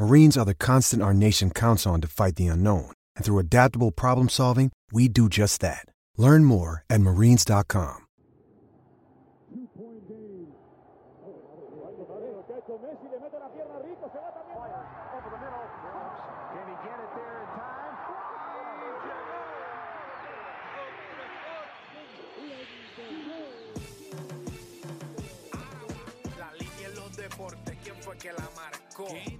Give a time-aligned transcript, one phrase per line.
[0.00, 2.90] Marines are the constant our nation counts on to fight the unknown.
[3.16, 5.84] And through adaptable problem solving, we do just that.
[6.16, 8.06] Learn more at marines.com.
[26.38, 29.39] La línea en los deportes, ¿quién fue que la marcó?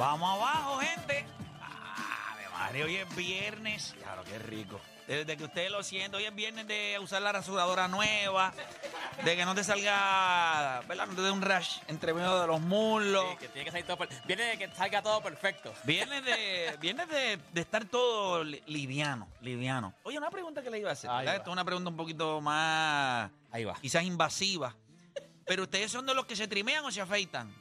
[0.00, 1.26] Vamos abajo, gente.
[1.60, 3.94] Ave María, hoy es viernes.
[4.02, 4.80] Claro, qué rico.
[5.06, 8.54] Desde que ustedes lo sienten, hoy es viernes de usar la rasuradora nueva,
[9.22, 11.06] de que no te salga, ¿verdad?
[11.08, 13.26] No te dé un rash entre medio de los muslos.
[13.32, 15.74] Sí, que tiene que salir todo per- Viene de que salga todo perfecto.
[15.84, 19.92] Viernes de, viernes de, de estar todo li- liviano, liviano.
[20.04, 21.32] Oye, una pregunta que le iba a hacer, Ahí ¿verdad?
[21.32, 21.36] va.
[21.38, 23.74] Esto es una pregunta un poquito más, Ahí va.
[23.82, 24.74] quizás invasiva.
[25.44, 27.52] Pero ustedes son de los que se trimean o se afeitan.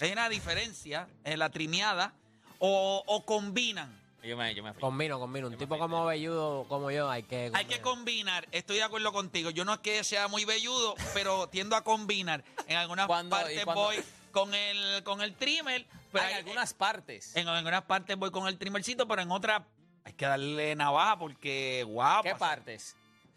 [0.00, 2.12] ¿Hay una diferencia en la trimeada
[2.58, 4.04] o, o combinan?
[4.22, 4.74] Yo me, yo me.
[4.74, 5.46] Combino, combino.
[5.46, 7.50] Un Yo me tipo como velludo como yo hay que...
[7.54, 9.50] Hay que combinar, estoy de acuerdo contigo.
[9.50, 12.42] Yo no es que sea muy velludo, pero tiendo a combinar.
[12.66, 13.82] En algunas ¿Cuándo- y partes cuándo?
[13.84, 13.96] voy
[14.32, 17.36] con el, con el trimmer, pero Hay hay- algunas partes.
[17.36, 19.62] en, en algunas partes voy con el trimmercito, pero en otras
[20.04, 22.22] hay que darle navaja porque guau.
[22.24, 22.96] ¿Qué partes?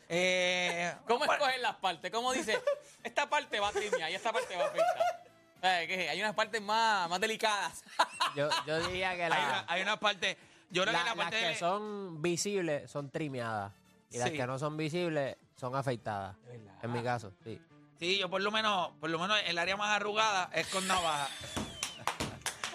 [0.10, 2.12] Eh, ¿Cómo escoger las partes?
[2.12, 2.60] ¿Cómo dice?
[3.04, 5.29] Esta parte va a trimear y esta parte va a pintar.
[5.62, 6.08] ¿Qué?
[6.10, 7.84] Hay unas partes más, más delicadas.
[8.36, 10.38] Yo, yo diría que hay, la- una, hay una parte,
[10.70, 13.74] yo creo la- que la las parte que de- son visibles son trimeadas.
[14.12, 14.36] Y las Sí.
[14.38, 16.36] que no son visibles son afeitadas.
[16.84, 17.60] En mi caso, sí.
[18.00, 21.28] Sí, yo por lo menos, por lo menos el área más arrugada es con navaja.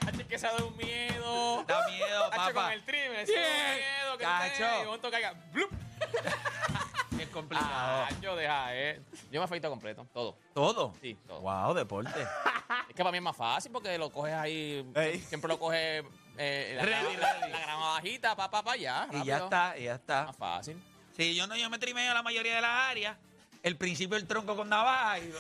[0.07, 1.65] Antes que se da un miedo.
[1.65, 2.53] Da miedo, Hacho, papá.
[2.65, 3.45] con el trimmer, ese Bien.
[3.77, 4.65] miedo que Cacho.
[4.65, 5.33] te de momento caiga.
[5.53, 5.71] ¡blup!
[7.19, 7.71] Es complicado.
[7.73, 9.01] Ah, yo deja, eh.
[9.31, 10.37] Yo me afeito completo, todo.
[10.53, 10.95] Todo.
[11.01, 11.41] Sí, todo.
[11.41, 12.11] Wow, deporte.
[12.89, 14.85] Es que para mí es más fácil porque lo coges ahí.
[14.95, 15.21] Ey.
[15.21, 16.03] Siempre lo coges.
[16.39, 17.53] Eh, la, Ready, la, ready.
[17.53, 19.07] la grama bajita, pa, pa, pa, ya.
[19.13, 20.25] Y ya está, y ya está.
[20.27, 20.83] Más fácil.
[21.17, 23.17] Sí, yo no, yo me trimeo la mayoría de las áreas.
[23.63, 25.33] El principio del tronco con navaja y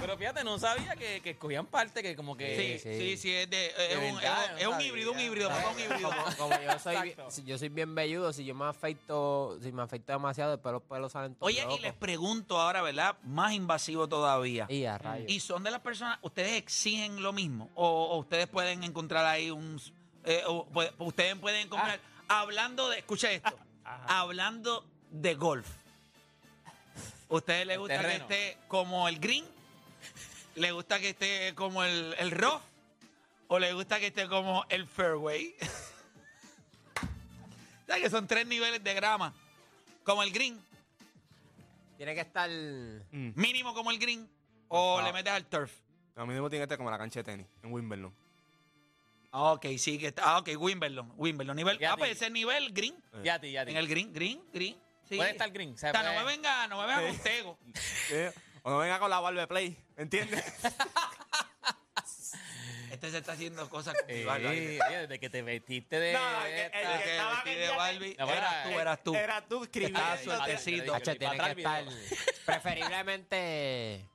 [0.00, 2.78] Pero fíjate, no sabía que, que escogían parte, que como que...
[2.80, 4.88] Sí, sí, sí, es, de, es, De un, verdad, es un- es no un sabía.
[4.88, 6.10] híbrido, un híbrido, papá, un híbrido.
[6.10, 7.30] Como, como yo soy, bi- Exacto.
[7.30, 10.82] si yo soy bien velludo, si yo me afeito, si me afeito demasiado, después los
[10.82, 13.16] pelos salen todos Oye, y les pregunto ahora, ¿verdad?
[13.24, 14.66] Más invasivo todavía.
[14.68, 15.28] Y a rayos.
[15.30, 17.68] ¿Y son de las personas, ustedes exigen lo mismo?
[17.74, 19.80] ¿O, o ustedes pueden encontrar ahí un...
[20.24, 21.98] eh, o puede- ustedes pueden encontrar...
[22.28, 22.98] Hablando de...
[22.98, 23.56] Escucha esto.
[24.06, 25.66] Hablando de golf.
[27.30, 28.24] ¿Ustedes les gusta que terreno.
[28.24, 29.44] esté como el green?
[30.54, 32.60] ¿Le gusta que esté como el, el rough?
[33.48, 35.54] ¿O le gusta que esté como el fairway?
[37.86, 39.32] ¿Sabes que son tres niveles de grama?
[40.04, 40.60] Como el green,
[41.96, 42.48] Tiene que estar...
[43.10, 44.28] mínimo como el green,
[44.68, 45.02] o Ah.
[45.02, 45.72] le metes al turf.
[46.16, 48.14] A mí mismo tiene que estar como la cancha de tenis en Wimbledon.
[49.32, 50.22] Ah, Ok, sí, que está.
[50.24, 51.12] Ah, ok, Wimbledon.
[51.16, 51.56] Wimbledon.
[51.56, 52.94] Nivel, ah, pues ese nivel green.
[53.22, 53.72] Ya a ti, ya a ti.
[53.72, 54.76] En el green, green, green.
[55.08, 55.16] Sí.
[55.16, 55.74] Puede estar green.
[55.74, 57.58] O sea, O sea, no puede- me venga, no me venga con tego.
[58.62, 60.44] O no venga con la barba de play, ¿entiendes?
[62.90, 66.14] Este se está haciendo cosas Eh, oye, desde que te vestiste de...
[66.14, 68.16] No, el que- el esta- que El que estaba de Barbie.
[68.18, 69.14] No, eras era- tú, eras tú.
[69.14, 69.98] Era tú escribiendo.
[70.00, 70.16] Estaba
[70.46, 70.94] sueltecito.
[70.94, 71.92] Hacho, tiene para que atrás estar...
[71.94, 74.08] el Preferiblemente...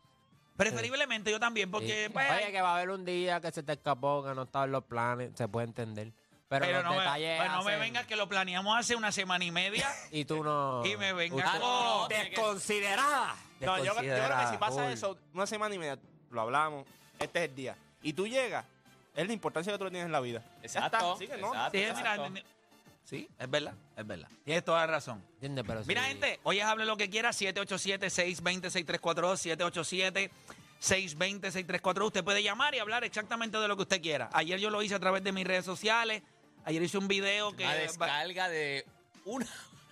[0.57, 2.05] Preferiblemente yo también, porque.
[2.07, 2.09] Sí.
[2.13, 4.65] pues, Oye, que va a haber un día que se te escapó, que no estaba
[4.65, 6.11] en los planes, se puede entender.
[6.59, 8.95] Pero, pero los no, me, detalles pues no me hacen- vengas que lo planeamos hace
[8.95, 9.89] una semana y media.
[10.11, 10.83] Y tú no...
[10.85, 13.35] Y me venga Usted- con- Desconsiderada.
[13.59, 15.97] No, yo, yo creo que si pasa eso, una semana y media,
[16.31, 16.85] lo hablamos,
[17.19, 17.75] este es el día.
[18.01, 18.65] Y tú llegas,
[19.15, 20.39] es la importancia que tú le tienes en la vida.
[20.41, 21.53] Ya Exacto, está, así que no.
[21.53, 22.25] exacto.
[22.25, 22.45] Sí, mira,
[23.05, 24.27] sí, es verdad, es verdad.
[24.43, 25.23] Tienes toda la razón.
[25.35, 25.63] ¿Entiendes?
[25.67, 26.07] Pero Mira, sí.
[26.09, 30.29] gente, hoy es Hable lo que quiera, 787-620-6342,
[30.81, 32.05] 787-620-6342.
[32.07, 34.29] Usted puede llamar y hablar exactamente de lo que usted quiera.
[34.33, 36.21] Ayer yo lo hice a través de mis redes sociales.
[36.65, 37.63] Ayer hice un video que...
[37.63, 38.85] Una descarga de
[39.25, 39.47] una...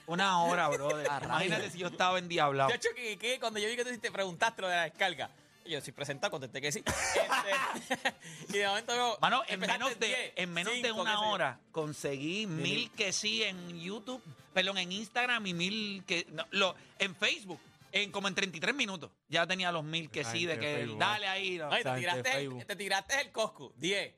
[0.08, 1.24] Una hora, rayos.
[1.24, 2.70] Imagínate si yo estaba endiablado.
[2.70, 5.30] De hecho, que, que cuando yo vi que tú te preguntaste lo de la descarga,
[5.66, 6.84] yo soy presentado, contesté que sí.
[6.86, 8.14] Este,
[8.50, 9.18] y de momento veo.
[9.22, 13.80] Mano, en menos de, 10, en menos de una hora conseguí mil que sí en
[13.80, 14.22] YouTube,
[14.54, 17.60] perdón, en Instagram y mil que no, lo, en Facebook,
[17.92, 19.12] en como en 33 minutos.
[19.30, 21.58] Ya tenía los mil que sí, de que Facebook, dale ahí.
[21.58, 21.70] no.
[21.70, 22.66] No, y te, tiraste el, Facebook.
[22.66, 23.74] te tiraste el Coscu.
[23.78, 24.14] 10,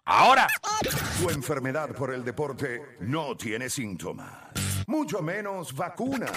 [0.05, 0.47] ahora.
[1.19, 4.27] Tu enfermedad por el deporte no tiene síntomas,
[4.87, 6.27] mucho menos vacuna.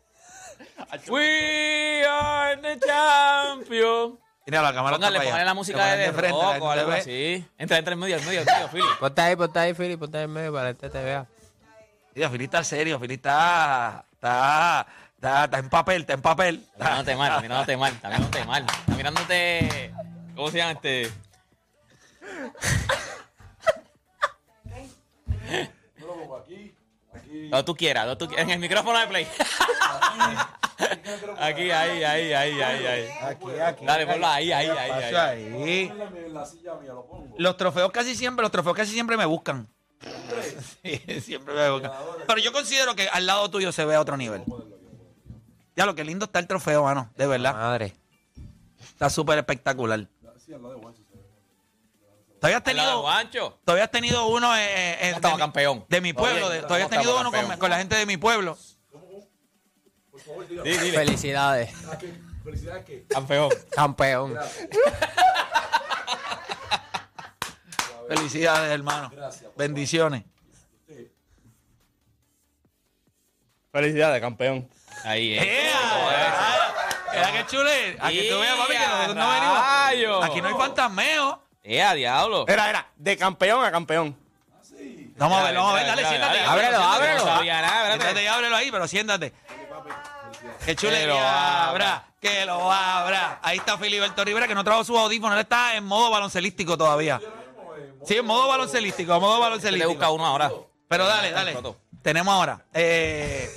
[1.08, 4.18] We are the champion.
[4.46, 5.44] Mira, la cámara Póngale, está para póngale allá.
[5.44, 6.98] la Te música de, de frente, la rock gente o te algo ve.
[6.98, 7.48] así.
[7.58, 8.84] Entra, entra en medio, en medio, en medio, Philly.
[9.00, 11.26] Ponte ahí, ponte ahí, Philly, ponte ahí en medio para que este te vea.
[12.14, 12.98] Mira, Fili está serio.
[12.98, 16.66] Fili está, está, está, está en papel, está en papel.
[16.72, 18.62] Está mirándote mal, está mirándote mal, está mirándote mal.
[18.66, 19.94] Está mirándote.
[20.34, 21.12] ¿Cómo se llama este?
[27.30, 28.44] Donde tú quieras, donde tú quieras.
[28.44, 29.26] En el micrófono de play.
[31.38, 33.08] Aquí, ahí, ahí, ahí, ahí, ahí.
[33.22, 33.84] Aquí, aquí.
[33.84, 35.14] Dale, ponlo ahí, ahí, ahí, ahí.
[35.14, 35.92] ahí.
[37.36, 39.68] Los trofeos casi siempre, los trofeos casi siempre me buscan.
[40.82, 41.92] Sí, siempre me buscan.
[42.26, 44.42] Pero yo considero que al lado tuyo se ve a otro nivel.
[45.76, 47.52] Ya lo que lindo está el trofeo, mano, de verdad.
[47.52, 47.94] Madre.
[48.80, 50.06] Está súper espectacular.
[50.26, 50.80] Has Al lado de
[52.40, 53.58] tenido, Juancho.
[53.64, 55.84] todavía has tenido uno eh, eh, ¿Cómo de, campeón?
[55.88, 56.48] de mi pueblo.
[56.48, 58.56] De- todavía has ¿cómo tenido uno con, con la gente de mi pueblo.
[60.64, 60.92] Di, dile.
[60.92, 61.70] Felicidades.
[63.08, 63.50] Campeón.
[63.70, 64.38] Campeón.
[68.08, 69.12] Felicidades, hermano.
[69.56, 70.24] Bendiciones.
[73.72, 74.68] Felicidades, campeón.
[75.04, 75.44] Ahí es.
[75.44, 76.74] ¡Ea!
[77.12, 77.96] Era que chule.
[78.00, 80.24] Aquí tú veas, papi, que nosotros no venimos.
[80.24, 81.39] Aquí no hay fantasmeo.
[81.62, 82.46] ¡Eh, a diablo!
[82.48, 84.16] Era, era, de campeón a campeón.
[85.16, 86.40] Vamos a ver, vamos a ver, dale, siéntate.
[86.40, 87.18] ábrelo, ábrelo.
[87.18, 88.00] No sabía nada, espérate.
[88.02, 89.32] Siéntate y ábrelo ahí, pero siéntate.
[90.60, 92.04] Que Que lo chulería abra.
[92.20, 93.38] que lo abra.
[93.42, 97.20] Ahí está Filiberto Rivera, que no trajo su audífono, él está en modo baloncelístico todavía.
[98.06, 99.90] Sí, en modo baloncelístico, en modo Le baloncelístico.
[99.92, 100.50] busca uno ahora.
[100.88, 101.56] Pero dale, dale.
[102.02, 102.64] Tenemos ahora.
[102.72, 103.50] Eh,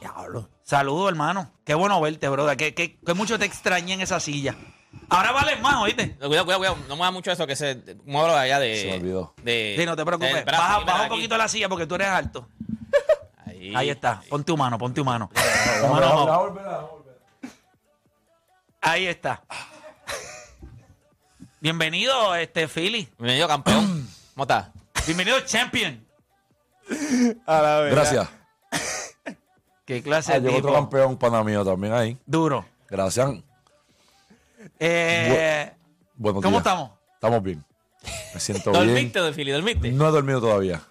[0.00, 0.48] diablo.
[0.62, 1.52] Saludos, hermano.
[1.64, 2.56] Qué bueno verte, brother.
[2.56, 4.56] Que, que, que mucho te extrañé en esa silla.
[5.08, 6.16] Ahora vale más, ¿oíste?
[6.16, 6.76] Cuidado, cuidado, cuidado.
[6.88, 7.74] No me da mucho eso que se.
[7.76, 8.76] De allá de.
[8.80, 9.34] Se me olvidó.
[9.42, 10.44] De, Sí, no te preocupes.
[10.44, 12.48] brazo, Baja, baja un poquito la silla porque tú eres alto.
[13.46, 13.72] Ahí.
[13.74, 14.22] Ahí está.
[14.28, 15.30] Ponte humano, ponte humano.
[18.80, 19.42] Ahí está.
[21.60, 23.08] Bienvenido, este Philly.
[23.18, 24.08] Bienvenido, campeón.
[24.34, 24.68] ¿Cómo estás?
[25.06, 26.04] Bienvenido, champion.
[27.46, 27.90] A la verdad.
[27.96, 28.28] Gracias.
[29.84, 32.18] Qué clase Ah, de llegó otro campeón pana mío también ahí.
[32.26, 32.64] Duro.
[32.88, 33.30] Gracias.
[34.78, 35.72] Eh,
[36.20, 36.54] ¿Cómo días.
[36.56, 36.90] estamos?
[37.14, 37.64] Estamos bien.
[38.34, 38.86] Me siento bien.
[38.86, 39.50] ¿Dormiste, de Philly?
[39.52, 39.92] ¿Dormiste?
[39.92, 40.82] No he dormido todavía.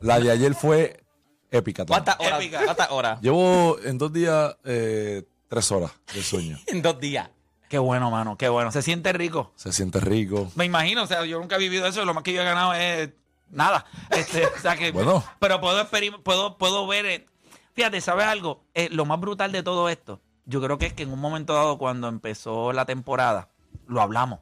[0.00, 1.02] La de ayer fue
[1.50, 1.84] épica.
[1.86, 2.40] ¿Cuántas horas?
[2.40, 2.64] Épica.
[2.64, 3.20] ¿Cuántas horas?
[3.20, 6.58] Llevo en dos días eh, tres horas de sueño.
[6.66, 7.28] En dos días.
[7.68, 8.70] Qué bueno, mano, qué bueno.
[8.70, 9.52] Se siente rico.
[9.56, 10.50] Se siente rico.
[10.56, 12.74] Me imagino, o sea, yo nunca he vivido eso, lo más que yo he ganado
[12.74, 13.10] es
[13.48, 13.86] nada.
[14.10, 15.24] Este, o sea que, Bueno.
[15.38, 15.88] Pero puedo,
[16.22, 17.26] puedo, puedo ver, eh,
[17.74, 18.64] fíjate, ¿sabes algo?
[18.74, 21.54] Eh, lo más brutal de todo esto, yo creo que es que en un momento
[21.54, 23.50] dado, cuando empezó la temporada,
[23.86, 24.40] lo hablamos.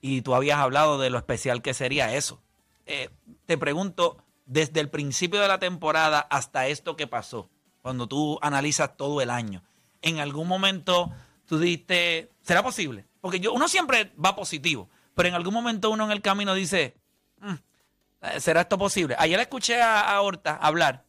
[0.00, 2.40] Y tú habías hablado de lo especial que sería eso.
[2.86, 3.10] Eh,
[3.46, 7.50] te pregunto, desde el principio de la temporada hasta esto que pasó,
[7.82, 9.62] cuando tú analizas todo el año,
[10.02, 11.10] en algún momento
[11.46, 13.06] tú diste, ¿será posible?
[13.20, 16.96] Porque uno siempre va positivo, pero en algún momento uno en el camino dice,
[17.40, 19.16] "Mm, ¿será esto posible?
[19.18, 21.04] Ayer escuché a, Horta hablar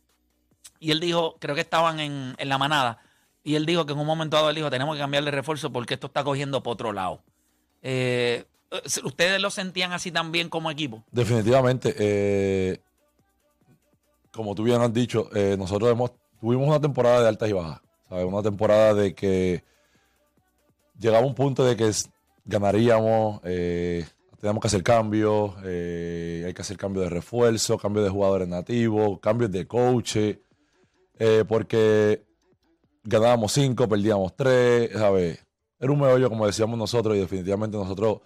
[0.79, 2.99] y él dijo, creo que estaban en la manada,
[3.43, 5.71] y él dijo que en un momento dado él dijo, tenemos que cambiar de refuerzo
[5.71, 7.21] porque esto está cogiendo por otro lado.
[7.81, 8.45] Eh,
[9.03, 11.03] ¿Ustedes lo sentían así también como equipo?
[11.11, 11.95] Definitivamente.
[11.97, 12.79] eh,
[14.31, 17.81] como tú bien has dicho, eh, nosotros hemos, tuvimos una temporada de altas y bajas.
[18.07, 18.25] ¿sabes?
[18.25, 19.63] Una temporada de que
[20.99, 21.91] llegaba un punto de que
[22.45, 24.05] ganaríamos, eh,
[24.39, 29.19] teníamos que hacer cambios, eh, hay que hacer cambios de refuerzo, cambios de jugadores nativos,
[29.19, 32.23] cambios de coach, eh, porque
[33.03, 35.45] ganábamos cinco, perdíamos tres, ¿sabes?
[35.79, 38.19] Era un meollo, como decíamos nosotros, y definitivamente nosotros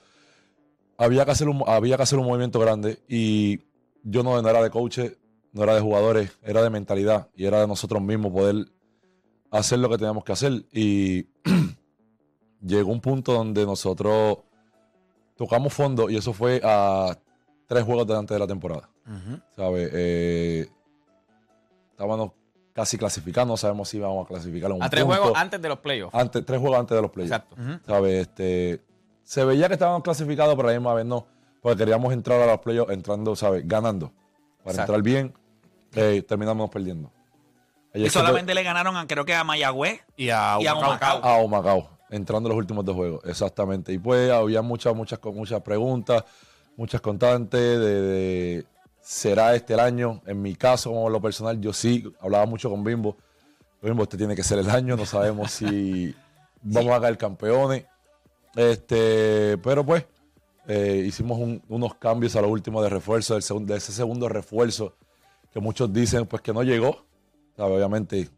[0.98, 3.60] había que hacer un, había que hacer un movimiento grande y
[4.04, 5.18] yo no, no era de coaches,
[5.52, 8.68] no era de jugadores, era de mentalidad y era de nosotros mismos poder
[9.52, 10.66] hacer lo que teníamos que hacer.
[10.72, 11.28] Y
[12.62, 14.40] llegó un punto donde nosotros
[15.36, 17.18] tocamos fondo y eso fue a
[17.68, 18.90] tres juegos delante de la temporada.
[19.56, 19.90] ¿Sabes?
[19.94, 20.68] Eh,
[21.92, 22.32] estábamos
[22.74, 25.18] casi clasificando, no sabemos si íbamos a clasificar en un A tres punto.
[25.22, 26.16] juegos antes de los playoffs.
[26.16, 27.32] Antes, tres juegos antes de los playoffs.
[27.34, 27.56] Exacto.
[27.86, 28.28] ¿Sabes?
[28.28, 28.82] Este,
[29.24, 31.26] se veía que estábamos clasificados, pero a la misma vez no.
[31.62, 33.66] Porque queríamos entrar a los playoffs entrando, ¿sabes?
[33.68, 34.12] Ganando.
[34.64, 34.94] Para Exacto.
[34.94, 35.34] entrar bien,
[35.96, 37.12] eh, terminamos perdiendo.
[37.94, 41.24] Y solamente le ganaron, a, creo que a Mayagüez Y a, y Humacao.
[41.24, 43.94] A Humacao, entrando en los últimos dos juegos, exactamente.
[43.94, 46.24] Y pues había muchas, muchas, muchas preguntas,
[46.76, 48.66] muchas constantes de, de,
[49.04, 50.22] ¿será este el año?
[50.26, 53.16] En mi caso, como lo personal, yo sí hablaba mucho con Bimbo.
[53.82, 56.16] Bimbo, este tiene que ser el año, no sabemos si
[56.64, 57.86] vamos a caer campeones.
[58.56, 60.06] Este, pero pues,
[60.68, 64.30] eh, hicimos un- unos cambios a lo último de refuerzo, del segun- de ese segundo
[64.30, 64.96] refuerzo
[65.52, 67.04] que muchos dicen pues que no llegó.
[67.58, 68.30] Obviamente,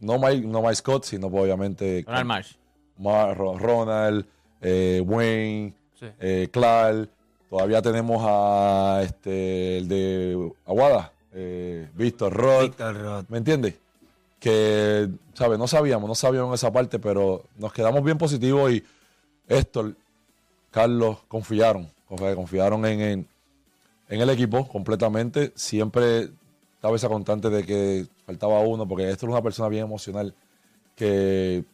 [0.00, 2.52] no Mike, no Mike Scott, sino pues, obviamente Ronald Marsh.
[2.98, 4.26] Mar- Ro- Ronald,
[4.60, 6.06] eh, Wayne, Sí.
[6.20, 7.10] eh, Clark.
[7.52, 12.62] Todavía tenemos a este el de Aguada, eh, Víctor Roth.
[12.62, 13.26] Víctor Roth.
[13.28, 13.74] ¿Me entiendes?
[14.40, 15.58] Que, ¿sabes?
[15.58, 18.82] No sabíamos, no sabíamos esa parte, pero nos quedamos bien positivos y
[19.48, 19.94] Héctor,
[20.70, 23.28] Carlos confiaron, confi- confiaron en, en,
[24.08, 25.52] en el equipo completamente.
[25.54, 26.30] Siempre
[26.76, 30.34] estaba esa constante de que faltaba uno, porque Héctor es una persona bien emocional
[30.96, 31.64] que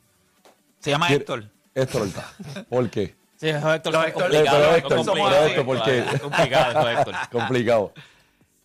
[0.80, 1.44] Se llama Quiere- Héctor.
[1.73, 2.32] Héctor Horta.
[2.68, 3.14] ¿Por qué?
[3.38, 4.57] Sí, eso Héctor Los fue Héctor- complicado.
[4.59, 5.30] pero fue Héctor, complicado.
[5.30, 5.99] pero Héctor, ¿por qué?
[5.99, 7.14] Es complicado Héctor.
[7.30, 7.92] Complicado.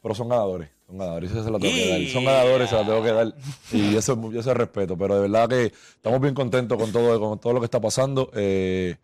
[0.02, 0.70] Pero son ganadores.
[0.88, 1.32] Son ganadores.
[1.32, 2.12] Eso se lo tengo que dar.
[2.12, 3.34] Son ganadores, se lo tengo que dar.
[3.72, 4.98] Y eso, eso es respeto.
[4.98, 8.30] Pero de verdad que estamos bien contentos con todo, con todo lo que está pasando.
[8.36, 8.96] Eh,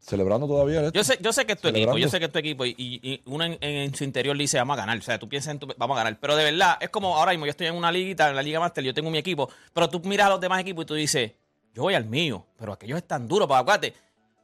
[0.00, 0.92] celebrando todavía esto.
[0.92, 2.70] Yo sé, yo sé que es tu equipo, yo sé que es tu equipo y,
[2.76, 5.28] y- y uno en, en su interior le dice vamos a ganar, o sea, tú
[5.28, 7.68] piensas en tu, vamos a ganar, pero de verdad es como ahora mismo yo estoy
[7.68, 10.30] en una liguita, en la Liga Master, yo tengo mi equipo, pero tú miras a
[10.30, 11.30] los demás equipos y tú dices,
[11.74, 13.94] yo voy al mío, pero aquellos están duros, para acuérdate.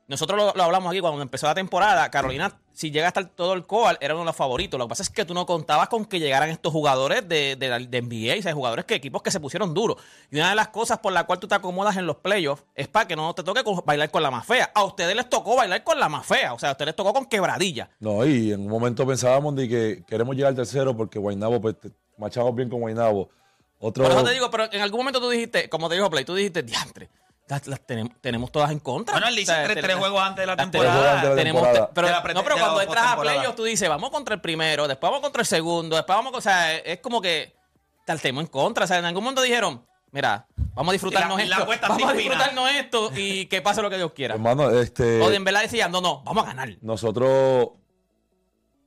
[0.06, 3.54] Nosotros lo, lo hablamos aquí cuando empezó la temporada, Carolina, si llega hasta el- todo
[3.54, 4.76] el coal, era uno de los favoritos.
[4.78, 7.68] Lo que pasa es que tú no contabas con que llegaran estos jugadores de, de,
[7.68, 9.96] la- de NBA, o sea, jugadores que equipos que se pusieron duros.
[10.30, 12.87] Y una de las cosas por la cual tú te acomodas en los playoffs es
[12.87, 14.70] para que no te toque con- bailar con la más fea.
[14.75, 17.14] A ustedes les tocó bailar con la más fea, o sea, a ustedes les tocó
[17.14, 17.88] con quebradilla.
[18.00, 21.76] No, y en un momento pensábamos de que queremos llegar al tercero porque Guaynabo, pues
[22.18, 23.30] machamos bien con Guaynabo.
[23.80, 26.25] Otro, Por eso te digo, pero en algún momento tú dijiste, como te dijo Play,
[26.25, 27.08] tú dijiste, diantre,
[27.48, 29.14] las, las tenemos, tenemos todas en contra.
[29.14, 31.28] Bueno, él dice O sea, tres- juegos antes de la las Tres juegos antes de
[31.28, 31.90] la tenemos- temporada.
[31.94, 35.20] pero, la no, cuando entras a playoffs, tú dices, vamos contra el primero, después vamos
[35.22, 37.54] contra el segundo, después vamos, o sea, es como que
[38.06, 38.84] tal tenemos en contra.
[38.84, 42.12] O sea, en algún momento dijeron, mira, vamos a disfrutarnos la- esto, apuesta vamos a
[42.14, 44.34] disfrutarnos esto y que pase lo que Dios quiera.
[44.34, 46.70] hermano, este, O de en verdad decían, no, no, vamos a ganar.
[46.80, 47.70] nosotros,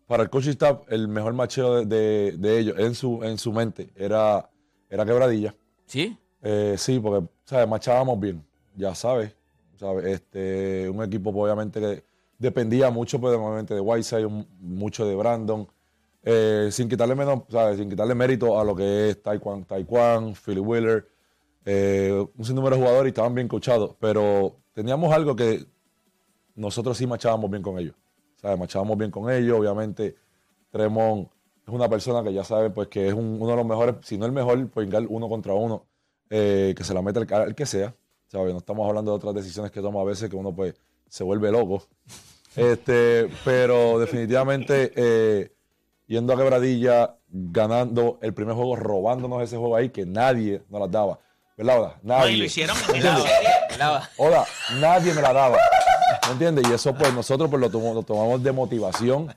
[0.08, 3.52] para el coaching staff, el mejor macheo de, de- de ellos en su, en su
[3.52, 4.50] mente era,
[4.90, 5.54] era quebradilla.
[5.86, 6.18] ¿Sí?
[6.42, 7.68] Eh, sí, porque ¿sabes?
[7.68, 8.46] machábamos bien,
[8.78, 9.36] ya sabes.
[9.78, 10.06] ¿sabes?
[10.06, 12.04] Este, un equipo pues, obviamente que
[12.40, 13.34] dependía mucho pues,
[13.68, 14.28] de Whiteside,
[14.60, 15.68] mucho de Brandon,
[16.24, 17.78] eh, sin quitarle menos, ¿sabes?
[17.78, 21.08] sin quitarle mérito a lo que es Taekwondo, Taekwondo Philly Wheeler,
[21.66, 25.66] eh, un sinnúmero de jugadores y estaban bien coachados, pero teníamos algo que
[26.56, 27.96] nosotros sí machábamos bien con ellos.
[28.42, 28.58] ¿sabes?
[28.60, 30.16] Machábamos bien con ellos, obviamente
[30.72, 31.30] Tremont
[31.66, 34.18] es una persona que ya sabe pues que es un- uno de los mejores, si
[34.18, 35.86] no el mejor, pues uno contra uno,
[36.30, 37.94] eh, que se la mete al, al que sea.
[38.28, 38.54] ¿Sabes?
[38.54, 40.76] No estamos hablando de otras decisiones que toma a veces que uno pues
[41.10, 41.84] se vuelve loco.
[42.56, 45.52] Este, pero definitivamente eh,
[46.08, 50.90] yendo a quebradilla, ganando el primer juego, robándonos ese juego ahí que nadie nos las
[50.90, 51.20] daba.
[51.56, 52.00] ¿Verdad, Oda?
[52.02, 52.32] No, Nadie.
[52.32, 52.76] y lo hicieron.
[54.18, 54.46] Oda,
[54.80, 55.58] nadie me la daba.
[56.26, 56.66] ¿Me entiendes?
[56.68, 59.32] Y eso pues nosotros pues lo, lo tomamos de motivación,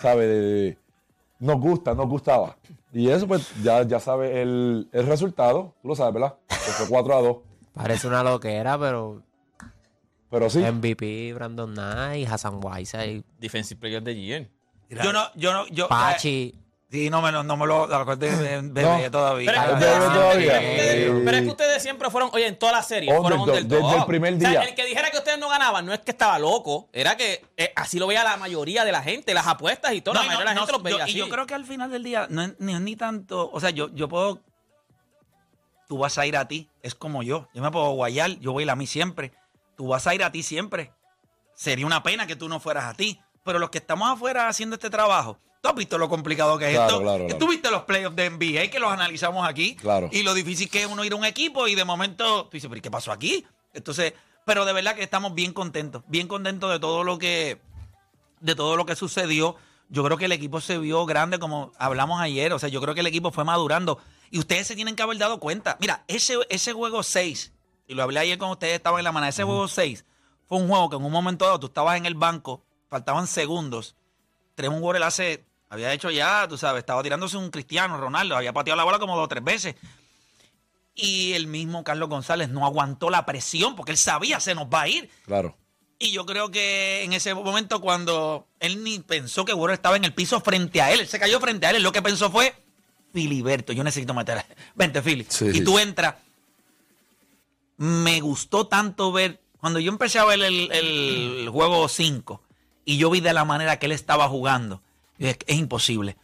[0.00, 0.28] ¿sabes?
[0.28, 0.78] De- de-
[1.38, 2.56] nos gusta, nos gustaba.
[2.92, 6.34] Y eso pues ya, ya sabes el, el resultado, tú lo sabes, ¿verdad?
[6.48, 7.36] Que fue 4 a 2.
[7.74, 9.22] Parece una loquera, pero
[10.30, 14.48] Pero sí, MVP, Brandon Knight, Hassan Whiteside, Defensive Player de Year.
[14.90, 15.88] Yo no, yo no, yo.
[15.88, 16.54] Pachi.
[16.90, 19.10] Sí, no me lo, no me lo acordé de bebé No.
[19.10, 19.50] todavía.
[19.50, 20.52] Pero es, que ustedes bebé siempre- todavía.
[20.52, 23.96] ustedes- pero es que ustedes siempre fueron, oye, en toda la serie, fueron Underdog, desde
[23.96, 24.60] el primer O sea, día.
[24.62, 27.72] el que dijera que ustedes no ganaban no es que estaba loco, era que eh,
[27.74, 30.44] así lo veía la mayoría de la gente, las apuestas y todo, No, la mayoría
[30.44, 31.12] no- de la gente no, los veía yo- así.
[31.12, 33.50] Y yo creo que al final del día no es, ni, es ni tanto.
[33.52, 34.40] O sea, yo, yo puedo.
[35.88, 36.68] Tú vas a ir a ti.
[36.82, 37.48] Es como yo.
[37.54, 38.30] Yo me puedo guayar.
[38.40, 39.32] Yo voy a ir a mí siempre.
[39.76, 40.92] Tú vas a ir a ti siempre.
[41.54, 43.20] Sería una pena que tú no fueras a ti.
[43.44, 46.72] Pero los que estamos afuera haciendo este trabajo, tú has visto lo complicado que es
[46.72, 47.02] Claro, esto.
[47.02, 47.38] claro, claro.
[47.38, 49.76] Tú viste los playoffs de NBA que los analizamos aquí.
[49.76, 50.08] Claro.
[50.10, 52.68] Y lo difícil que es uno ir a un equipo y de momento tú dices,
[52.68, 53.46] pero ¿y ¿qué pasó aquí?
[53.74, 54.14] Entonces,
[54.46, 56.02] pero de verdad que estamos bien contentos.
[56.06, 57.60] Bien contentos de todo lo que
[58.40, 59.56] de todo lo que sucedió.
[59.90, 62.52] Yo creo que el equipo se vio grande, como hablamos ayer.
[62.54, 63.98] O sea, yo creo que el equipo fue madurando.
[64.34, 65.76] Y ustedes se tienen que haber dado cuenta.
[65.78, 67.52] Mira, ese, ese juego 6,
[67.86, 69.28] y lo hablé ayer con ustedes, estaban en la mañana.
[69.28, 70.04] Ese juego 6
[70.48, 73.94] fue un juego que en un momento dado tú estabas en el banco, faltaban segundos.
[74.56, 78.76] Tremont Warren hace, había hecho ya, tú sabes, estaba tirándose un Cristiano Ronaldo, había pateado
[78.76, 79.76] la bola como dos o tres veces.
[80.96, 84.80] Y el mismo Carlos González no aguantó la presión porque él sabía se nos va
[84.82, 85.08] a ir.
[85.26, 85.56] claro.
[85.96, 90.04] Y yo creo que en ese momento cuando él ni pensó que Warren estaba en
[90.04, 92.32] el piso frente a él, él se cayó frente a él, él lo que pensó
[92.32, 92.52] fue,
[93.14, 95.24] Filiberto, yo necesito meter, vente Fili.
[95.28, 95.46] Sí.
[95.54, 96.16] Y tú entras.
[97.76, 102.42] Me gustó tanto ver, cuando yo empecé a ver el, el juego 5
[102.84, 104.82] y yo vi de la manera que él estaba jugando,
[105.18, 106.16] es imposible.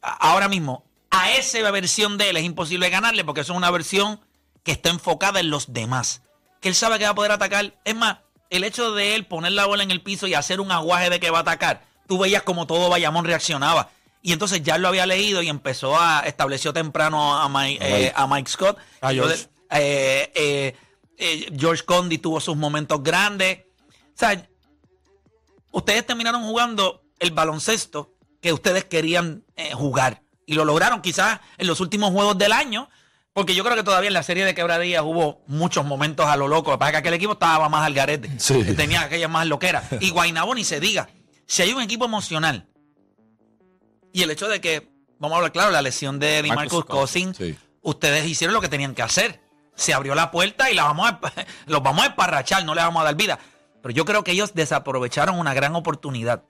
[0.00, 4.20] Ahora mismo, a esa versión de él es imposible ganarle porque eso es una versión
[4.64, 6.22] que está enfocada en los demás.
[6.60, 7.74] Que él sabe que va a poder atacar.
[7.84, 8.18] Es más,
[8.50, 11.20] el hecho de él poner la bola en el piso y hacer un aguaje de
[11.20, 13.90] que va a atacar, tú veías como todo Bayamón reaccionaba.
[14.22, 18.26] Y entonces ya lo había leído y empezó a estableció temprano a Mike, eh, a
[18.28, 18.78] Mike Scott.
[19.00, 19.48] A George.
[19.70, 20.76] eh, eh,
[21.18, 23.58] eh, George Condi tuvo sus momentos grandes.
[23.90, 24.46] O sea,
[25.72, 30.22] ustedes terminaron jugando el baloncesto que ustedes querían eh, jugar.
[30.46, 32.88] Y lo lograron quizás en los últimos juegos del año.
[33.32, 36.48] Porque yo creo que todavía en la serie de quebradillas hubo muchos momentos a lo
[36.48, 36.70] loco.
[36.70, 38.30] Lo que pasa es que aquel equipo estaba más al garete.
[38.38, 38.62] Sí.
[38.76, 39.84] Tenía aquellas más loqueras.
[40.00, 41.08] Y Guainabo ni se diga.
[41.46, 42.68] Si hay un equipo emocional
[44.12, 47.36] y el hecho de que, vamos a hablar claro, la lesión de Marcus DeMarcus Cousins,
[47.36, 47.56] Sí.
[47.82, 49.40] ustedes hicieron lo que tenían que hacer.
[49.74, 51.20] Se abrió la puerta y la vamos a,
[51.66, 53.38] los vamos a esparrachar, no les vamos a dar vida.
[53.82, 56.42] Pero yo creo que ellos desaprovecharon una gran oportunidad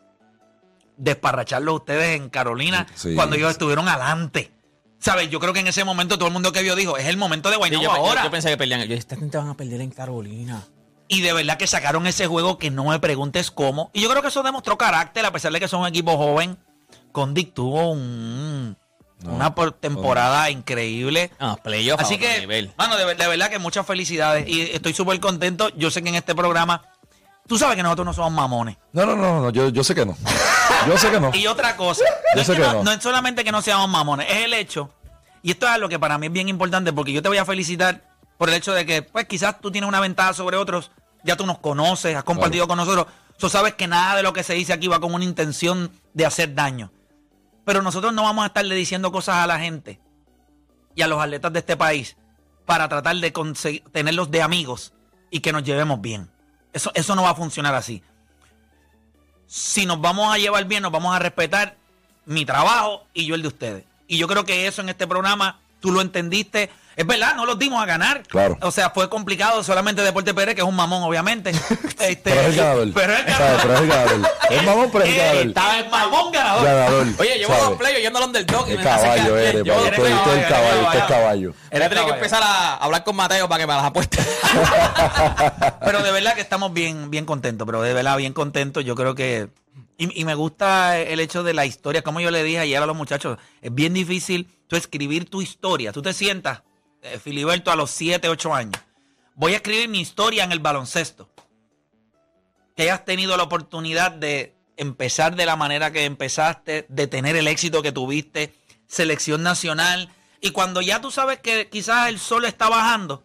[0.96, 3.14] de esparracharlos ustedes en Carolina Sí.
[3.14, 4.52] cuando ellos estuvieron adelante.
[4.98, 5.30] ¿Sabes?
[5.30, 7.48] Yo creo que en ese momento todo el mundo que vio dijo, es el momento
[7.48, 8.22] de Sí, Guaynabo yo, yo- ahora.
[8.24, 8.80] yo pensé que perdían.
[8.82, 10.62] Yo dije, esta gente van a perder en Carolina.
[11.08, 13.90] Y de verdad que sacaron ese juego que no me preguntes cómo.
[13.94, 16.56] Y yo creo que eso demostró carácter, a pesar de que son un equipo joven.
[17.12, 18.76] Condic tuvo un-
[19.22, 21.30] No, una por- temporada increíble.
[21.38, 22.72] No, playoff Así que, nivel.
[22.76, 24.48] mano, de, ver- de verdad que muchas felicidades.
[24.48, 25.68] Y estoy súper contento.
[25.76, 26.82] Yo sé que en este programa,
[27.46, 28.76] tú sabes que nosotros no somos mamones.
[28.92, 30.16] No, no, no, no, yo, yo sé que no.
[30.88, 31.30] Yo sé que no.
[31.34, 32.82] Y otra cosa, no Yo es, sé que que no, no.
[32.84, 34.90] no es solamente que no seamos mamones, es el hecho,
[35.42, 37.44] y esto es algo que para mí es bien importante, porque yo te voy a
[37.44, 38.02] felicitar
[38.38, 40.90] por el hecho de que, pues quizás tú tienes una ventaja sobre otros,
[41.22, 43.06] ya tú nos conoces, has compartido con nosotros,
[43.38, 46.26] tú sabes que nada de lo que se dice aquí va con una intención de
[46.26, 46.90] hacer daño.
[47.64, 50.00] Pero nosotros no vamos a estarle diciendo cosas a la gente
[50.94, 52.16] y a los atletas de este país
[52.66, 54.92] para tratar de conseguir, tenerlos de amigos
[55.30, 56.30] y que nos llevemos bien.
[56.72, 58.02] Eso, eso no va a funcionar así
[59.52, 61.76] si nos vamos a llevar bien, nos vamos a respetar
[62.24, 63.84] mi trabajo y yo el de ustedes.
[64.06, 66.70] Y yo creo que eso en este programa tú lo entendiste.
[66.94, 68.22] Es verdad, no los dimos a ganar.
[68.24, 68.58] Claro.
[68.60, 71.50] O sea, fue complicado solamente Deporte Pérez, que es un mamón, obviamente.
[71.50, 72.88] Este, Pero es el ganador.
[72.94, 73.62] Pero es el ¿Sabes?
[73.62, 74.30] Pero es el ganador.
[74.50, 75.46] Es mamón, pero es el ganador.
[75.46, 76.64] Estaba el mamón ganador.
[76.64, 77.06] Ganador.
[77.18, 80.82] Oye, llevo dos playoffs yendo al underdog El caballo eres, Yo Usted es el caballo,
[80.82, 81.54] usted es caballo.
[81.70, 84.18] Él tiene que empezar a hablar con Mateo para que me las apueste.
[85.84, 88.84] Pero de verdad que estamos bien, bien contentos, pero de verdad bien contentos.
[88.84, 89.48] Yo creo que.
[90.10, 92.96] Y, me gusta el hecho de la historia, como yo le dije ayer a los
[92.96, 95.92] muchachos, es bien difícil tú escribir tu historia.
[95.92, 96.62] Tú te sientas,
[97.02, 98.82] eh, Filiberto, a los 7, 8 años.
[99.36, 101.30] Voy a escribir mi historia en el baloncesto.
[102.74, 107.46] Que hayas tenido la oportunidad de empezar de la manera que empezaste, de tener el
[107.46, 108.52] éxito que tuviste,
[108.88, 110.12] selección nacional.
[110.40, 113.24] Y cuando ya tú sabes que quizás el sol está bajando,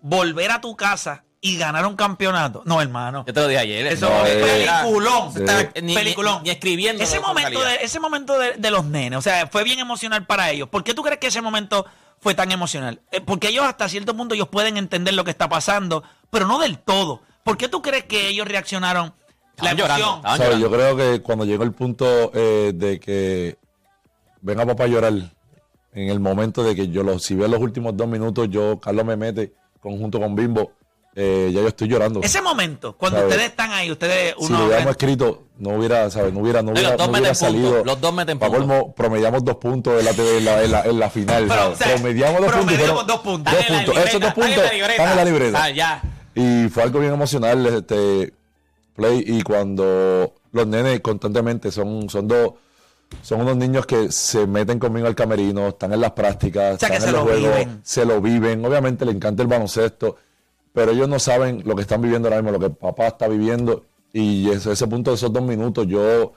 [0.00, 2.62] volver a tu casa y ganar un campeonato.
[2.64, 3.24] No, hermano.
[3.26, 3.86] Yo te lo dije ayer.
[3.88, 5.32] Eso No, es eh, peliculón.
[5.34, 5.40] sí.
[5.40, 6.36] Está- ni, Peliculón.
[6.38, 7.02] Ni, ni escribiendo.
[7.02, 10.50] Ese momento, de, ese momento de, de los nenes, o sea, fue bien emocional para
[10.50, 10.68] ellos.
[10.68, 11.84] ¿Por qué tú crees que ese momento
[12.20, 13.00] fue tan emocional?
[13.10, 16.60] Eh, porque ellos hasta cierto punto ellos pueden entender lo que está pasando, pero no
[16.60, 17.22] del todo.
[17.42, 19.12] ¿Por qué tú crees que ellos reaccionaron?
[19.58, 20.22] La Estaban emoción.
[20.22, 20.58] llorando.
[20.58, 23.58] Yo creo que cuando llegó el punto eh, de que
[24.40, 27.96] venga papá a llorar, en el momento de que yo lo, si veo los últimos
[27.96, 30.72] dos minutos, yo, Carlos me mete conjunto con Bimbo,
[31.14, 32.20] eh, ya yo estoy llorando.
[32.22, 33.32] Ese momento, cuando ¿Sabes?
[33.32, 36.32] ustedes están ahí, ustedes si uno lo hubiéramos escrito, no hubiera, ¿sabes?
[36.32, 37.84] No hubiera, no hubiera, hubiera salido.
[37.84, 38.58] los dos meten puntos.
[38.58, 41.44] colmo, promediamos dos puntos en la, en la, en la, en la final.
[41.48, 41.74] Pero, ¿sabes?
[41.74, 42.76] o sea, promediamos dos puntos.
[42.76, 43.52] fueron dos puntos.
[43.52, 44.04] Dos Están en la puntos.
[44.04, 45.64] Esos dos libreta, puntos están en la libreta.
[45.64, 46.02] Ah, ya.
[46.34, 48.32] Y fue algo bien emocional este
[48.96, 52.52] play y cuando los nenes constantemente son, son dos
[53.20, 56.88] son unos niños que se meten conmigo al camerino, están en las prácticas, O sea,
[56.88, 57.80] que están se en los lo juegos, viven.
[57.84, 60.16] se lo viven, obviamente le encanta el baloncesto,
[60.72, 63.84] pero ellos no saben lo que están viviendo ahora mismo, lo que papá está viviendo
[64.12, 66.32] y ese, ese punto de esos dos minutos yo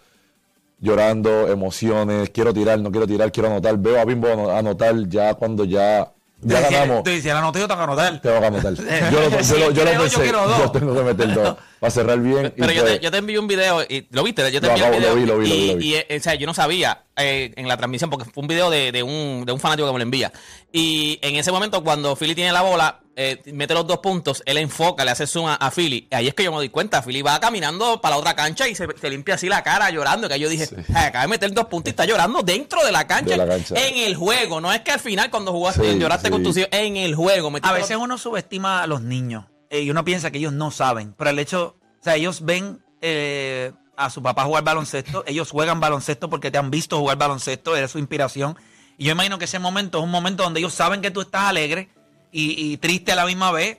[0.80, 5.34] llorando, emociones, quiero tirar, no quiero tirar, quiero anotar, veo a Bimbo ano- anotar ya
[5.34, 7.04] cuando ya, ya dices- ganamos.
[7.04, 8.22] Tú dices, la nota yo tengo que anotar.
[8.22, 8.74] Tengo que anotar.
[9.12, 10.22] Yo lo, yo Si lo- yo lo creo, yo pensé.
[10.22, 10.58] quiero dos.
[10.60, 11.56] Yo tengo que meter dos.
[11.80, 12.54] Para cerrar bien.
[12.58, 14.52] Pero yo, pues, te, yo te envié un video, y, ¿lo viste?
[14.52, 15.10] Yo te Lo envié video.
[15.12, 15.86] lo vi, lo vi, lo y, vi, lo vi.
[15.88, 18.70] y, eh, o sea, yo no sabía eh, en la transmisión, porque fue un video
[18.70, 20.32] de, de un, de un fanático que me lo envía.
[20.72, 24.58] Y en ese momento, cuando Philly tiene la bola, eh, mete los dos puntos, él
[24.58, 26.08] enfoca, le hace zoom a, a Philly.
[26.12, 27.02] Ahí es que yo me doy cuenta.
[27.02, 30.28] Philly va caminando para la otra cancha y se, se limpia así la cara llorando.
[30.28, 33.08] Que yo dije, "Ay, acaba de meter dos puntos y está llorando dentro de la
[33.08, 33.32] cancha.
[33.32, 33.76] De la cancha.
[33.78, 34.60] En el juego.
[34.60, 36.32] No es que al final, cuando jugaste, Sí, lloraste sí.
[36.34, 37.48] con tus hijos, en el juego.
[37.48, 40.70] A los- veces uno subestima a los niños eh, y uno piensa que ellos no
[40.72, 45.52] saben, pero el hecho, o sea, ellos ven eh, a su papá jugar baloncesto, ellos
[45.52, 48.58] juegan baloncesto porque te han visto jugar baloncesto, eres su inspiración.
[48.98, 51.44] Y yo imagino que ese momento es un momento donde ellos saben que tú estás
[51.44, 51.90] alegre
[52.32, 53.78] y, y triste a la misma vez.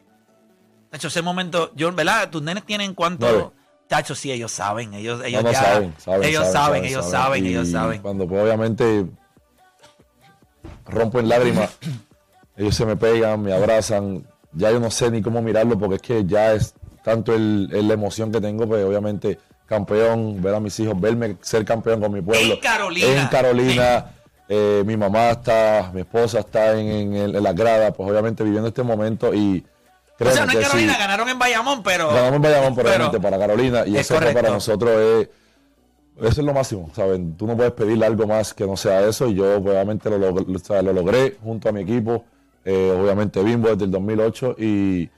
[0.90, 2.31] De hecho, ese momento, yo, ¿verdad?
[2.31, 3.26] Tus nenes tienen cuánto.
[3.26, 3.50] Nueve.
[3.88, 7.44] Tacho, sí, ellos saben, ellos, no, ellos no ya- saben, saben, ellos saben, ellos saben,
[7.46, 8.02] Y ellos saben.
[8.02, 9.07] Cuando pues, obviamente
[10.87, 11.70] rompo en lágrimas,
[12.57, 14.26] ellos se me pegan, me abrazan.
[14.52, 16.74] Ya yo no sé ni cómo mirarlo porque es que ya es
[17.05, 21.37] tanto el, el- la emoción que tengo, pues obviamente campeón, ver a mis hijos, verme
[21.42, 22.55] ser campeón con mi pueblo.
[22.55, 23.07] En Carolina.
[23.22, 24.12] En Carolina.
[24.48, 28.44] eh, mi mamá está, mi esposa está en, en el- en la grada, pues obviamente
[28.44, 29.64] viviendo este momento y
[30.20, 32.09] O sea, no en sí, Carolina, ganaron en Bayamón, pero.
[32.09, 33.83] Ganamos en Bayamón, pero, obviamente para Carolina.
[33.87, 35.29] Y es eso para nosotros es.
[36.18, 37.37] Eso es lo máximo, ¿saben?
[37.37, 39.26] Tú no puedes pedirle algo más que no sea eso.
[39.26, 42.24] Y yo, obviamente, lo, log- o sea, lo logré junto a mi equipo.
[42.64, 44.55] eh, obviamente, Bimbo desde el 2008.
[44.59, 45.11] Y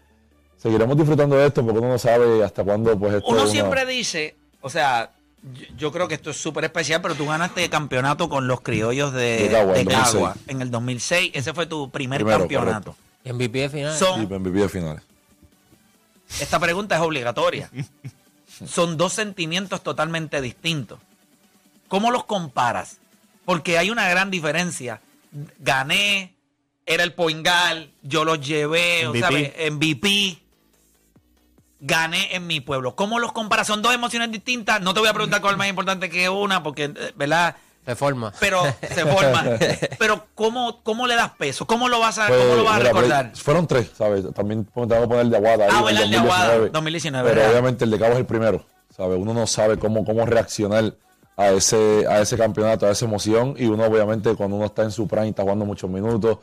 [0.56, 3.52] seguiremos disfrutando de esto porque uno no sabe hasta cuándo, pues, esto Uno es una-
[3.52, 5.11] siempre dice, o sea,
[5.55, 8.61] yo, yo creo que esto es súper especial, pero tú ganaste el campeonato con los
[8.61, 10.12] criollos de, Cagua, de en 2006.
[10.14, 11.31] Cagua en el 2006.
[11.35, 12.97] Ese fue tu primer Primero, campeonato.
[13.25, 13.97] MVP de final.
[13.99, 15.03] Son- Sí, MVP de finales.
[16.40, 17.71] Esta pregunta es obligatoria.
[18.66, 20.99] Son dos sentimientos totalmente distintos.
[21.88, 22.99] ¿Cómo los comparas?
[23.44, 25.01] Porque hay una gran diferencia.
[25.59, 26.35] Gané,
[26.85, 29.31] era el poingal, yo los llevé, o sea,
[29.71, 30.38] MVP.
[31.80, 32.94] Gané en mi pueblo.
[32.96, 33.66] ¿Cómo los comparas?
[33.66, 34.80] Son dos emociones distintas.
[34.80, 37.54] No te voy a preguntar cuál es más importante que una, porque, eh, ¿verdad?
[37.86, 38.32] Se forma.
[38.40, 39.44] Pero se forma.
[39.98, 41.66] Pero ¿cómo, ¿cómo le das peso?
[41.66, 43.30] ¿Cómo lo vas a, Pues, cómo lo vas a recordar?
[43.30, 44.24] pues, fueron tres, ¿sabes?
[44.34, 45.64] También tengo que poner el de Aguada.
[45.66, 46.70] ahí Ah, en bueno, el de Aguada, 2019.
[46.72, 47.52] 2019, Pero ¿verdad?
[47.52, 49.18] obviamente el de Cabo es el primero, ¿sabes?
[49.18, 50.94] Uno no sabe cómo, cómo reaccionar
[51.36, 53.54] a ese, a ese campeonato, a esa emoción.
[53.56, 56.38] Y uno, obviamente, cuando uno está en su prime, está jugando muchos minutos,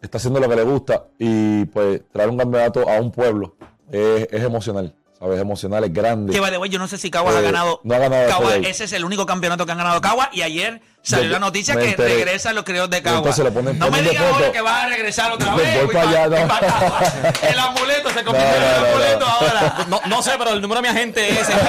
[0.00, 1.06] está haciendo lo que le gusta.
[1.18, 3.56] Y pues traer un campeonato a un pueblo
[3.90, 5.36] es, es emocional, ¿sabes?
[5.36, 6.32] Es emocional, es grande.
[6.32, 7.80] Que the way, yo no sé si Caguas Eh, ha ganado.
[7.84, 10.28] no ha ganado Caguas, ese es el único campeonato que han ganado Caguas.
[10.32, 12.14] Y ayer salió Yo- la noticia que enteré.
[12.14, 13.18] regresan los criollos de Caguas.
[13.38, 15.86] entonces le ponen- no me digas ahora que vas a regresar otra Voy vez.
[15.92, 16.48] para allá, no.
[16.48, 17.14] Caguas.
[17.42, 19.26] El amuleto se convirtió No, en el amuleto no.
[19.26, 19.76] ahora.
[19.88, 21.52] No, no sé, pero el número de mi agente es ese.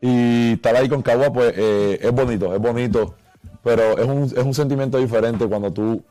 [0.00, 3.14] Y estar ahí con Cagua, pues eh, es bonito, es bonito,
[3.64, 6.04] pero es un, es un sentimiento diferente cuando tú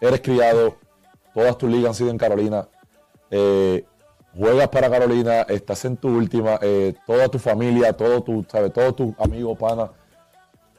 [0.00, 0.76] eres criado,
[1.34, 2.68] todas tus ligas han sido en Carolina,
[3.30, 3.84] eh,
[4.36, 8.72] juegas para Carolina, estás en tu última, eh, toda tu familia, todo tu, ¿sabes?
[8.72, 9.90] todos tus amigos, panas,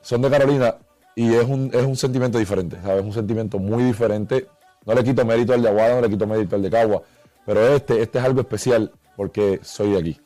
[0.01, 0.75] son de Carolina
[1.15, 3.01] y es un, es un sentimiento diferente, ¿sabes?
[3.01, 4.47] Es un sentimiento muy diferente.
[4.85, 7.01] No le quito mérito al de Aguada, no le quito mérito al de Cagua,
[7.45, 10.21] pero este, este es algo especial porque soy de aquí.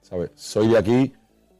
[0.00, 0.30] ¿sabes?
[0.34, 1.12] Soy de aquí,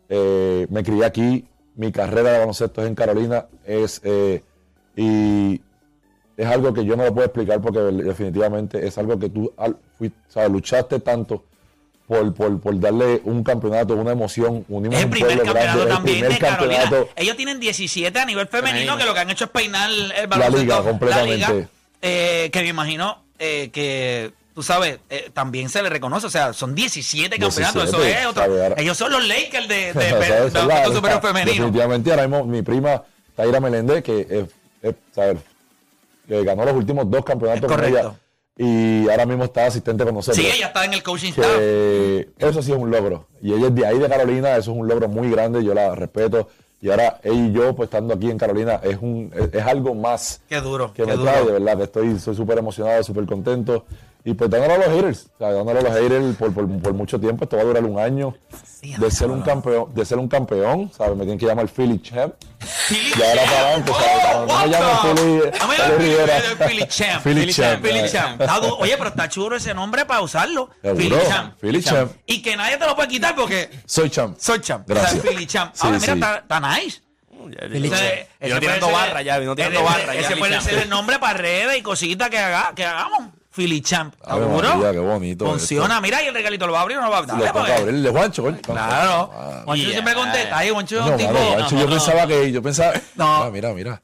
[0.09, 4.01] eh, me crié aquí, mi carrera de baloncesto es en Carolina, es,
[4.97, 5.61] y
[6.39, 9.77] es algo que yo no lo puedo explicar porque definitivamente es algo que tú al-
[9.99, 10.51] fui- ¿sabes?
[10.51, 11.45] luchaste tanto
[12.07, 15.79] por, por, por darle un campeonato, una emoción, unimos Es el un primer pueblo campeonato
[15.79, 16.81] grande, el también primer de Carolina.
[16.83, 17.11] campeonato.
[17.17, 20.59] Ellos tienen 17 a nivel femenino, que lo que han hecho es peinar el baloncesto.
[20.63, 21.39] liga, completamente.
[21.47, 21.69] la liga,
[22.01, 26.27] eh, que me imagino eh, que, tú sabes, eh, también se le reconoce.
[26.29, 27.89] O sea, son 17 campeonatos.
[27.89, 28.45] Eso 17, es otro.
[28.79, 31.53] Ellos son los Lakers de, de, de, de la- la- femenino.
[31.53, 33.03] Definitivamente, ahora mismo mi prima
[33.37, 34.45] Taira Meléndez, que es,
[34.83, 35.37] es, ¿sabes?
[36.29, 38.15] Que ganó los últimos dos campeonatos con ella
[38.59, 40.37] y ahora mismo está asistente con nosotros.
[40.45, 41.47] Sí, ella está en el coaching staff.
[42.39, 43.29] eso sí es un logro.
[43.41, 45.95] Y ella es de ahí de Carolina, eso es un logro muy grande, yo la
[45.95, 46.49] respeto.
[46.81, 49.95] Y ahora ella y yo, pues estando aquí en Carolina, es un es, es algo
[49.95, 51.25] más Qué duro, que qué me duro.
[51.31, 53.85] trae, de verdad, que estoy estoy súper emocionado, súper contento.
[54.29, 56.93] Y pues dándole a los haters, o sea, dándole a los haters por, por, por
[56.93, 58.35] mucho tiempo, esto va a durar un año.
[58.83, 61.13] De ser un campeón, de ser un campeón, ¿sabes?
[61.17, 62.35] Me tienen que llamar Philly Champ.
[62.91, 64.49] Y ahora para adelante, ¿sabes?
[64.49, 66.35] No me llaman Philly, No me Philly Rivera.
[66.69, 67.23] Philly Champ.
[67.23, 68.09] Philly Champ, Philly.
[68.11, 68.43] Champ.
[68.81, 70.69] Oye, pero está chulo ese nombre para usarlo.
[70.83, 71.59] Seguro, Philly Champ.
[71.59, 72.13] Philly Champ.
[72.27, 74.37] Y que nadie te lo puede quitar porque Soy champ.
[74.39, 74.87] soy champ.
[74.87, 75.15] Gracias.
[75.15, 75.75] O sea, Philly Champ.
[75.75, 76.19] Sí, Ahora, mira, sí.
[76.21, 77.01] está, está nice.
[77.71, 78.03] Philly Champ.
[78.03, 80.65] Vino puede tirando barra ya, vino tirando barra ya, Ese puede Champ.
[80.67, 83.31] ser el nombre para redes y cositas que, haga, que hagamos.
[83.59, 84.15] Philly Champ.
[84.25, 84.77] ¿Seguro?
[84.77, 86.01] María, qué bonito Funciona.
[86.01, 87.35] Mira, y el regalito lo va a abrir o no va a abrir.
[87.35, 87.81] Le Dale, toca pues.
[87.81, 88.59] abrir el de Juancho, coño.
[88.63, 89.31] Claro.
[89.35, 89.93] Ah, Juancho Yeah.
[89.93, 90.57] siempre contesta.
[90.59, 91.33] Ahí, Juancho es No, un tipo.
[91.33, 93.43] mano, Juancho, yo pensaba que, yo pensaba, No.
[93.43, 94.01] Ah, mira, mira.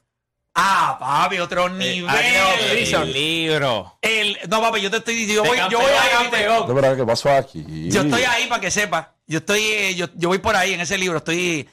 [0.53, 2.13] Ah, papi, otro nivel.
[2.15, 3.97] El libro.
[4.01, 6.67] El, no, papi, yo te estoy diciendo, yo voy, yo voy ahí, campeón.
[6.67, 7.89] No, pero ¿qué pasó aquí?
[7.89, 9.13] yo estoy ahí para que sepa.
[9.27, 11.67] Yo estoy, eh, yo, yo voy por ahí en ese libro, estoy,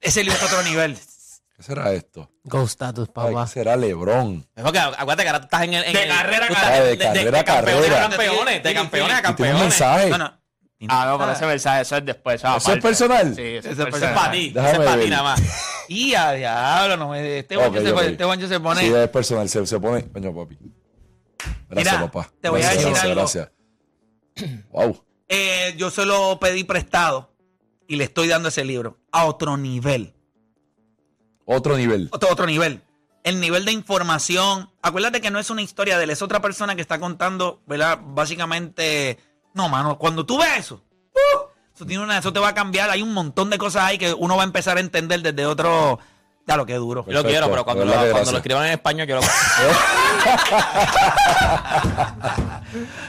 [0.00, 0.98] ese libro es otro nivel.
[1.62, 2.28] ¿Qué será esto?
[2.42, 3.44] Go status, papá.
[3.44, 4.44] ¿Qué será Lebron?
[4.56, 5.84] Es porque acuérdate que ahora tú estás en el.
[5.84, 6.84] en De el- carrera a tú estás carrera.
[6.84, 7.96] de- De carrera de a campeones carrera.
[7.96, 8.62] a campeones.
[8.64, 9.60] De campeones a tiene un campeones.
[9.60, 10.10] mensaje.
[10.10, 10.42] No, no.
[10.88, 12.34] Ah, no, pero ese mensaje, eso es después.
[12.42, 13.34] Eso, ¿Eso es personal?
[13.36, 14.14] Sí, eso es Eso es Eso es personal.
[14.16, 14.48] para ti.
[14.56, 15.42] Eso es para ti nada más.
[15.88, 17.94] Y a diablo, no me, este guancho se, ok.
[17.94, 18.80] pone- este se pone.
[18.80, 20.08] Sí, es personal, se, se pone.
[20.10, 20.58] Coño, papi.
[21.68, 22.32] Gracias, Mira, papá.
[22.40, 23.14] te voy a decir gracias, algo.
[23.16, 23.50] Gracias.
[24.70, 25.04] Wow.
[25.28, 27.34] Eh, yo se lo pedí prestado
[27.86, 30.14] y le estoy dando ese libro a otro nivel.
[31.44, 32.08] Otro nivel.
[32.12, 32.82] Otro, otro nivel.
[33.24, 34.70] El nivel de información.
[34.82, 37.98] Acuérdate que no es una historia de él, es otra persona que está contando, ¿verdad?
[38.02, 39.18] Básicamente.
[39.54, 40.82] No, mano, cuando tú ves eso,
[41.14, 41.40] ¡uh!
[41.74, 42.90] eso, tiene una, eso te va a cambiar.
[42.90, 45.98] Hay un montón de cosas ahí que uno va a empezar a entender desde otro.
[46.46, 47.04] Ya lo que duro.
[47.06, 49.22] Yo lo quiero, pero cuando, lo, cuando lo escriban en español, yo lo.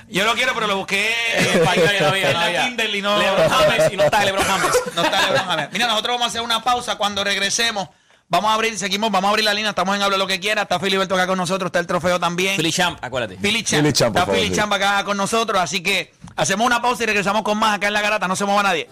[0.09, 2.63] Yo lo quiero, pero lo busqué En español ya no había, en no la había.
[2.67, 3.17] Kindle y no.
[3.17, 4.71] LeBron James y no está LeBron James.
[4.95, 5.69] No está LeBron James.
[5.71, 7.89] Mira, nosotros vamos a hacer una pausa cuando regresemos.
[8.29, 10.63] Vamos a abrir, seguimos, vamos a abrir la línea, estamos en Habla lo que quiera.
[10.63, 12.55] Está Filiberto acá con nosotros, está el trofeo también.
[12.57, 13.37] Philly Champ, acuérdate.
[13.37, 13.81] Philly Champ.
[13.83, 14.55] Philly Champ, Está favor, Philly sí.
[14.55, 17.93] Champ acá con nosotros, así que hacemos una pausa y regresamos con más acá en
[17.93, 18.27] la garata.
[18.27, 18.89] No se mueva nadie.